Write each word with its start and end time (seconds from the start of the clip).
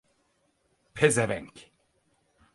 Pezevenk! 0.95 1.57